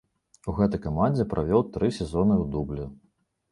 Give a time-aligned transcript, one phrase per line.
[0.51, 2.91] У гэтай камандзе правёў тры сезоны ў дублі.